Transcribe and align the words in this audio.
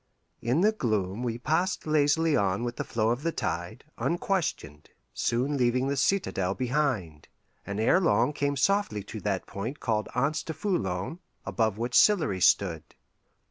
In 0.41 0.61
the 0.61 0.71
gloom 0.71 1.21
we 1.21 1.37
passed 1.37 1.85
lazily 1.85 2.35
on 2.35 2.63
with 2.63 2.77
the 2.77 2.83
flow 2.83 3.11
of 3.11 3.21
the 3.21 3.31
tide, 3.31 3.83
unquestioned, 3.99 4.89
soon 5.13 5.57
leaving 5.57 5.89
the 5.89 5.95
citadel 5.95 6.55
behind, 6.55 7.27
and 7.67 7.79
ere 7.79 8.01
long 8.01 8.33
came 8.33 8.57
softly 8.57 9.03
to 9.03 9.19
that 9.21 9.45
point 9.45 9.79
called 9.79 10.09
Anse 10.15 10.41
du 10.41 10.53
Foulon, 10.53 11.19
above 11.45 11.77
which 11.77 11.93
Sillery 11.93 12.41
stood. 12.41 12.95